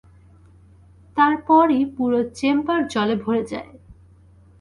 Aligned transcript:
তারপরই 1.17 1.81
পুরো 1.95 2.19
চেম্বার 2.33 2.79
জলে 2.93 3.15
ভরে 3.23 3.41
যায়। 3.43 3.71